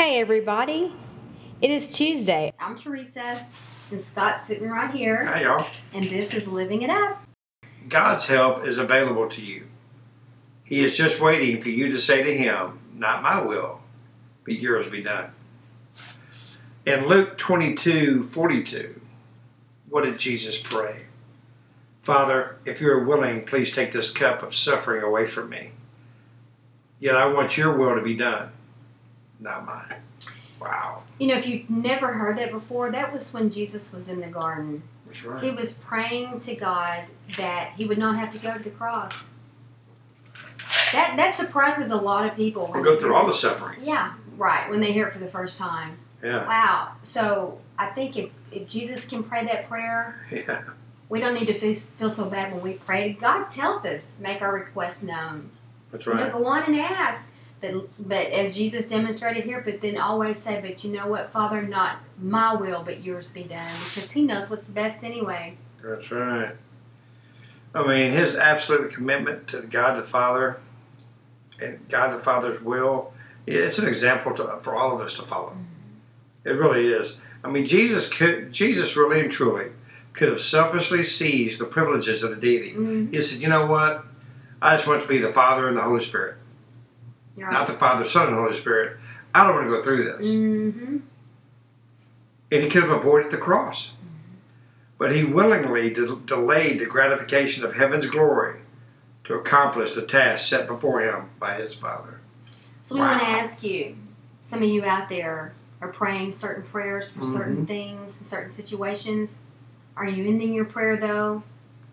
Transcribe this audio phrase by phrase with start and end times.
[0.00, 0.94] Hey, everybody.
[1.60, 2.54] It is Tuesday.
[2.58, 3.46] I'm Teresa,
[3.90, 5.66] and Scott's sitting right here, Hi, y'all.
[5.92, 7.22] and this is Living It Up.
[7.86, 9.66] God's help is available to you.
[10.64, 13.82] He is just waiting for you to say to Him, Not my will,
[14.46, 15.32] but yours be done.
[16.86, 18.98] In Luke 22 42,
[19.90, 21.02] what did Jesus pray?
[22.00, 25.72] Father, if you are willing, please take this cup of suffering away from me.
[26.98, 28.52] Yet I want your will to be done,
[29.40, 29.96] not mine.
[30.60, 31.02] Wow.
[31.18, 34.26] You know, if you've never heard that before, that was when Jesus was in the
[34.26, 34.82] garden.
[35.06, 35.42] That's right.
[35.42, 37.04] He was praying to God
[37.36, 39.26] that he would not have to go to the cross.
[40.92, 42.70] That that surprises a lot of people.
[42.72, 43.80] We'll go through all the suffering.
[43.82, 44.68] Yeah, right.
[44.70, 45.98] When they hear it for the first time.
[46.22, 46.46] Yeah.
[46.46, 46.92] Wow.
[47.02, 50.62] So I think if, if Jesus can pray that prayer, Yeah.
[51.08, 53.12] we don't need to feel, feel so bad when we pray.
[53.14, 55.50] God tells us make our requests known.
[55.90, 56.32] That's You know, right.
[56.32, 57.34] go on and ask.
[57.60, 61.62] But but as Jesus demonstrated here, but then always say, but you know what, Father,
[61.62, 65.56] not my will, but yours be done, because He knows what's best anyway.
[65.82, 66.54] That's right.
[67.74, 70.60] I mean, his absolute commitment to God the Father
[71.62, 73.12] and God the Father's will,
[73.46, 75.56] it's an example to, for all of us to follow.
[76.44, 77.18] It really is.
[77.44, 79.70] I mean, Jesus could, Jesus really and truly
[80.12, 82.72] could have selfishly seized the privileges of the deity.
[82.72, 83.12] Mm-hmm.
[83.12, 84.04] He said, you know what?
[84.60, 86.36] I just want to be the Father and the Holy Spirit,
[87.40, 88.98] not the Father, Son, and Holy Spirit.
[89.34, 90.20] I don't want to go through this.
[90.20, 90.98] Mm-hmm.
[92.52, 93.94] And he could have avoided the cross.
[94.98, 98.60] But he willingly de- delayed the gratification of heaven's glory
[99.24, 102.20] to accomplish the task set before him by his Father.
[102.82, 103.96] So we want to ask you,
[104.40, 107.32] some of you out there are praying certain prayers for Mm-hmm.
[107.36, 109.38] certain things in certain situations.
[109.96, 111.42] Are you ending your prayer though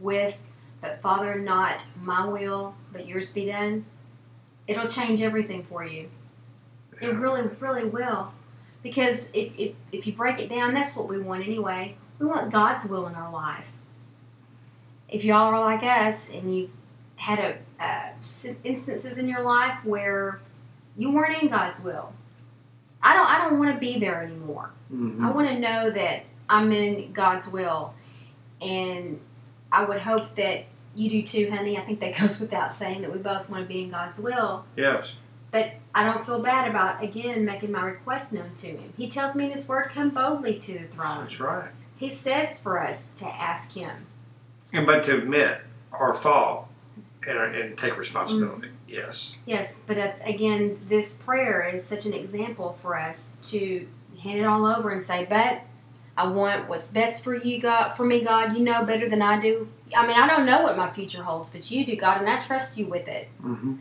[0.00, 0.36] with,
[0.80, 3.86] but Father, not my will, but yours be done?
[4.66, 6.08] It'll change everything for you.
[7.00, 8.32] It really, really will.
[8.82, 11.96] Because if, if, if you break it down, that's what we want anyway.
[12.18, 13.70] We want God's will in our life.
[15.08, 16.70] If y'all are like us and you've
[17.16, 18.10] had a, uh,
[18.64, 20.40] instances in your life where
[20.96, 22.12] you weren't in God's will,
[23.02, 23.28] I don't.
[23.28, 24.70] I don't want to be there anymore.
[24.92, 25.24] Mhm.
[25.24, 27.94] I want to know that I'm in God's will,
[28.60, 29.20] and
[29.72, 31.78] I would hope that you do too, honey.
[31.78, 34.64] I think that goes without saying that we both want to be in God's will.
[34.76, 35.16] Yes.
[35.50, 38.92] But I don't feel bad about again making my request known to Him.
[38.96, 41.68] He tells me in His Word, "Come boldly to the throne." That's right.
[41.98, 44.06] He says for us to ask Him.
[44.72, 45.60] And but to admit
[45.92, 46.70] our fall
[47.28, 48.70] and, and take responsibility.
[48.88, 49.36] Yes.
[49.46, 53.86] Yes, but uh, again, this prayer is such an example for us to
[54.22, 55.62] hand it all over and say, "But
[56.16, 57.94] I want what's best for you, God.
[57.94, 59.68] For me, God, you know better than I do.
[59.94, 62.40] I mean, I don't know what my future holds, but you do, God, and I
[62.40, 63.28] trust you with it.
[63.42, 63.74] Mm-hmm.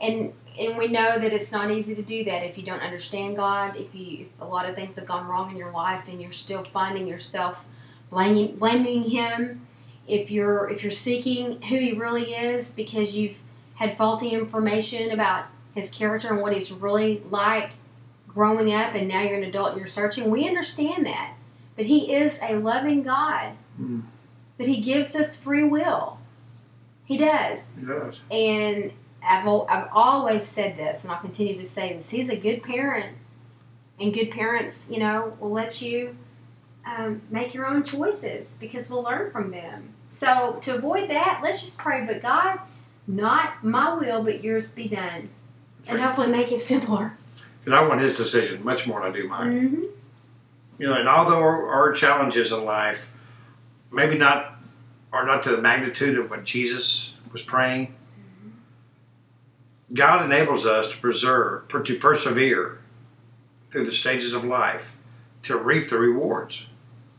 [0.00, 3.36] And and we know that it's not easy to do that if you don't understand
[3.36, 3.76] God.
[3.76, 6.32] If you if a lot of things have gone wrong in your life and you're
[6.32, 7.66] still finding yourself
[8.10, 9.66] blaming blaming Him.
[10.06, 13.42] If you're if you're seeking who He really is because you've
[13.74, 17.70] had faulty information about His character and what He's really like
[18.28, 20.30] growing up, and now you're an adult and you're searching.
[20.30, 21.33] We understand that,
[21.76, 23.52] but He is a loving God.
[23.80, 24.02] Mm.
[24.56, 26.18] But He gives us free will.
[27.04, 27.72] He does.
[27.86, 28.20] Yes.
[28.30, 28.92] And
[29.22, 32.10] I've, I've always said this, and I'll continue to say this.
[32.10, 33.16] He's a good parent.
[34.00, 36.16] And good parents, you know, will let you
[36.84, 39.94] um, make your own choices because we'll learn from them.
[40.10, 42.58] So to avoid that, let's just pray, but God,
[43.06, 45.28] not my will, but yours be done.
[45.78, 46.06] That's And right.
[46.06, 47.16] hopefully make it simpler.
[47.64, 49.68] And I want his decision much more than I do mine.
[49.68, 49.82] Mm-hmm.
[50.78, 53.10] You know, and although our, our challenges in life
[53.92, 54.56] maybe not
[55.12, 57.94] are not to the magnitude of what Jesus was praying,
[59.92, 62.80] God enables us to preserve, to persevere
[63.70, 64.96] through the stages of life,
[65.44, 66.66] to reap the rewards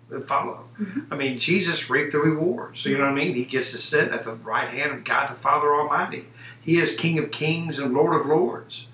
[0.09, 0.67] that follow.
[0.79, 1.07] Mhm.
[1.09, 2.81] I mean, Jesus reaped the rewards.
[2.81, 3.33] So you know what I mean?
[3.33, 6.25] He gets to sit at the right hand of God the Father Almighty.
[6.59, 8.87] He is King of Kings and Lord of Lords.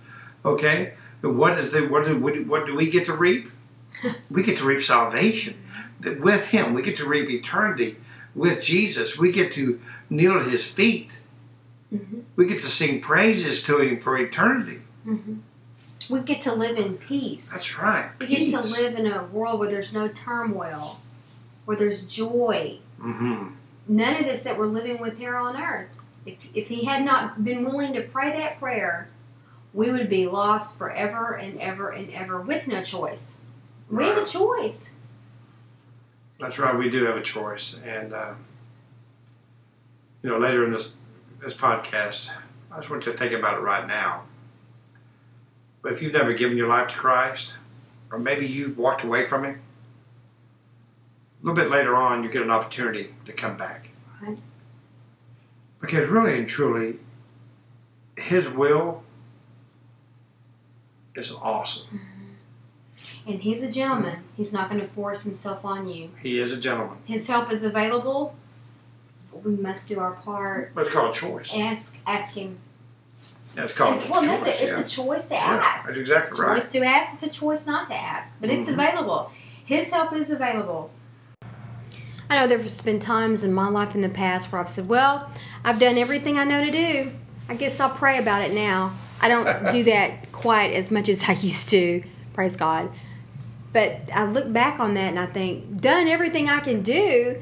[0.46, 3.52] Okay, but what is the what do what do we get to reap?
[4.30, 5.56] we get to reap salvation.
[6.20, 7.98] With Him, we get to reap eternity.
[8.34, 9.80] With Jesus, we get to
[10.10, 11.12] kneel at His feet.
[11.94, 12.22] Mm-hmm.
[12.36, 14.80] We get to sing praises to Him for eternity.
[15.06, 15.36] Mm-hmm.
[16.10, 17.50] We get to live in peace.
[17.50, 18.10] That's right.
[18.20, 21.00] We get to live in a world where there's no turmoil,
[21.66, 23.48] where there's joy, Mm-hmm.
[23.88, 26.00] none of this that we're living with here on earth.
[26.24, 29.10] If, if he had not been willing to pray that prayer,
[29.74, 33.38] we would be lost forever and ever and ever with no choice.
[33.92, 34.90] We have a choice.
[36.40, 36.76] That's right.
[36.76, 38.34] We do have a choice, and uh,
[40.24, 40.92] you know, later in this
[41.42, 42.32] this podcast,
[42.72, 44.24] I just want you to think about it right now.
[45.82, 47.56] But if you've never given your life to Christ,
[48.12, 49.62] or maybe you've walked away from Him,
[51.42, 53.90] a little bit later on, you get an opportunity to come back.
[54.22, 54.40] Right.
[55.82, 57.00] Because really and truly,
[58.16, 59.04] His will
[61.16, 62.11] is awesome.
[63.28, 64.24] And he's a gentleman.
[64.36, 66.10] He's not going to force himself on you.
[66.24, 66.98] He is a gentleman.
[67.06, 68.36] His help is available.
[69.44, 70.74] We must do our part.
[70.74, 71.52] But it's called a choice.
[71.56, 72.58] Ask, ask him.
[73.54, 74.10] That's called choice.
[74.10, 74.62] well, that's choice.
[74.62, 74.70] it.
[74.70, 75.88] It's a choice to Yeah, ask.
[75.88, 76.56] that's exactly right.
[76.56, 78.74] choice to ask is a choice not to ask, but it's Mhm.
[78.74, 79.32] available.
[79.66, 80.90] His help is available.
[82.30, 85.30] I know there's been times in my life in the past where I've said, "Well,
[85.66, 87.12] I've done everything I know to do.
[87.50, 91.28] I guess I'll pray about it now." I don't do that quite as much as
[91.30, 92.04] I used to.
[92.34, 92.90] Praise God.
[93.74, 97.42] But I look back on that and I think, done everything I can do.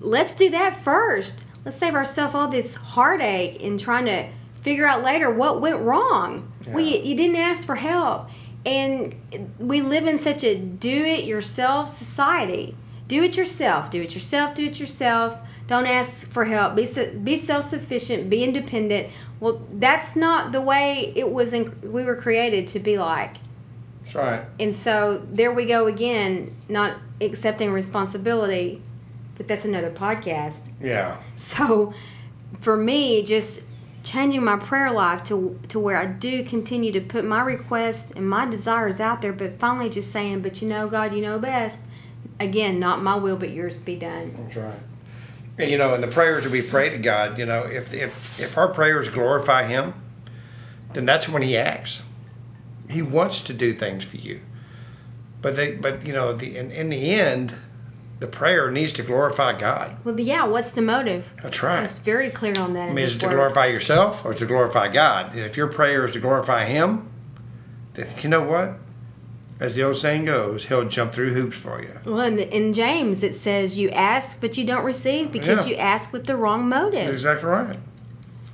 [0.00, 1.46] Let's do that first.
[1.64, 4.28] Let's save ourselves all this heartache in trying to
[4.60, 6.52] figure out later what went wrong.
[6.68, 8.28] We you didn't ask for help,
[8.64, 9.14] and
[9.58, 12.76] we live in such a do-it-yourself society.
[13.06, 13.90] Do it yourself.
[13.90, 14.54] Do it yourself.
[14.54, 15.38] Do it yourself.
[15.68, 16.74] Don't ask for help.
[16.74, 16.86] Be
[17.22, 18.28] be self-sufficient.
[18.28, 19.12] Be independent.
[19.38, 21.52] Well, that's not the way it was.
[21.52, 23.36] In, we were created to be like.
[24.06, 24.44] That's right.
[24.58, 28.82] And so there we go again, not accepting responsibility.
[29.36, 30.70] But that's another podcast.
[30.80, 31.18] Yeah.
[31.34, 31.92] So
[32.60, 33.66] for me, just
[34.02, 38.28] changing my prayer life to to where I do continue to put my requests and
[38.28, 41.82] my desires out there, but finally just saying, but you know, God, you know best.
[42.38, 44.34] Again, not my will, but yours be done.
[44.38, 44.78] That's right.
[45.58, 48.40] And you know, in the prayers that we pray to God, you know, if if
[48.40, 49.94] if our prayers glorify Him,
[50.92, 52.02] then that's when He acts.
[52.88, 54.40] He wants to do things for you,
[55.42, 57.54] but they, but you know, the in, in the end,
[58.20, 59.96] the prayer needs to glorify God.
[60.04, 60.46] Well, yeah.
[60.46, 61.34] What's the motive?
[61.42, 61.82] That's right.
[61.84, 62.88] It's very clear on that.
[62.90, 63.34] I mean, is it to word.
[63.34, 65.32] glorify yourself or to glorify God?
[65.32, 67.08] And if your prayer is to glorify Him,
[67.94, 68.78] then you know what?
[69.58, 71.98] As the old saying goes, He'll jump through hoops for you.
[72.04, 75.72] Well, in, the, in James it says you ask, but you don't receive because Yeah.
[75.72, 77.10] you ask with the wrong motives.
[77.10, 77.78] Exactly right.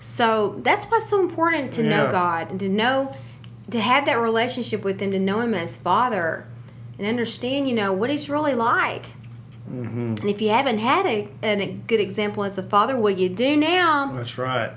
[0.01, 3.15] So that's why it's so important to know God and to know,
[3.71, 6.47] to have that relationship with Him, to know Him as Father,
[6.99, 9.07] and understand, you know, what He's really like.
[9.67, 13.29] hmm And if you haven't had a, a good example as a father, well, you
[13.29, 14.13] do now.
[14.13, 14.73] That's right.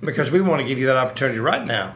[0.00, 1.94] Because we want to give you that opportunity right now.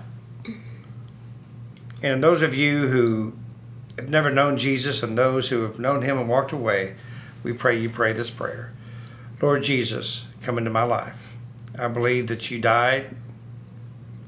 [2.02, 3.32] And those of you who
[3.98, 6.96] have never known Jesus and those who have known Him and walked away,
[7.44, 8.72] we pray you pray this prayer
[9.40, 11.36] Lord Jesus, come into my life.
[11.78, 13.14] I believe that you died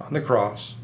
[0.00, 0.74] on the cross,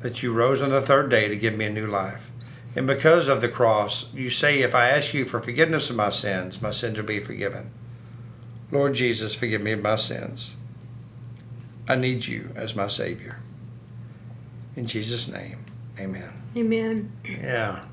[0.00, 2.30] that you rose on the third day to give me a new life.
[2.76, 6.10] And because of the cross, you say, if I ask you for forgiveness of my
[6.10, 7.70] sins, my sins will be forgiven.
[8.70, 10.54] Lord Jesus, forgive me of my sins.
[11.88, 13.38] I need you as my Savior.
[14.76, 15.64] In Jesus' name,
[15.98, 16.30] amen.
[16.56, 17.12] Amen.
[17.24, 17.84] Yeah.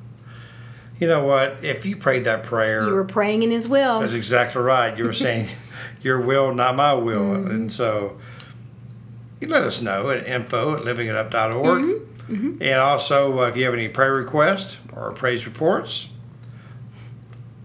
[1.00, 1.64] You know what?
[1.64, 4.02] If you prayed that prayer, You were praying in His will.
[4.02, 4.98] that's exactly right.
[4.98, 5.48] You were saying,
[6.02, 7.22] Your will, not my will.
[7.22, 7.50] Mm-hmm.
[7.52, 8.20] And so
[9.40, 11.84] you let us know at info at livingitup.org.
[11.84, 12.62] Mm-hmm.
[12.62, 16.10] And also, uh, if you have any prayer requests or praise reports,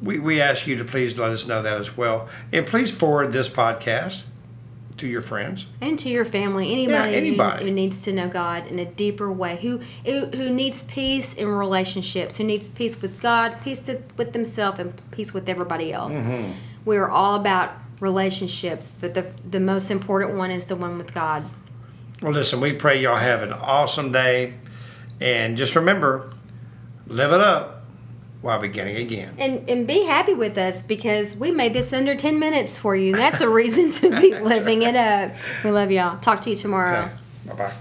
[0.02, 2.28] we, we ask you to please let us know that as well.
[2.52, 4.24] And please forward this podcast
[4.98, 5.66] to your friends.
[5.80, 7.64] and to your family, anybody, who- anybody.
[7.64, 11.48] Who, needs to know God in a deeper way, who, who who needs peace in
[11.48, 16.18] relationships, who needs peace with God, peace to, with themselves, and peace with everybody else.
[16.18, 16.52] Mm-hmm.
[16.84, 21.14] We are all about relationships, but the the most important one is the one with
[21.14, 21.44] God.
[22.22, 24.54] Well, listen, we pray y'all have an awesome day.
[25.20, 26.30] And just remember,
[27.06, 27.84] live it up
[28.40, 29.34] while beginning again.
[29.38, 33.14] And and be happy with us because we made this under ten minutes for you.
[33.14, 35.32] That's a reason to be living it up.
[35.62, 36.18] We love y'all.
[36.18, 37.10] Talk to you tomorrow.
[37.46, 37.72] Bye bye.